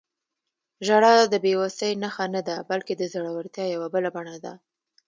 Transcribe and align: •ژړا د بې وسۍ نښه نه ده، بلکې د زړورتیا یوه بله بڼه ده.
•ژړا 0.85 1.13
د 1.31 1.35
بې 1.43 1.53
وسۍ 1.61 1.91
نښه 2.03 2.25
نه 2.35 2.41
ده، 2.47 2.55
بلکې 2.69 2.93
د 2.97 3.03
زړورتیا 3.13 3.65
یوه 3.75 3.87
بله 3.93 4.09
بڼه 4.15 4.35
ده. 4.43 4.53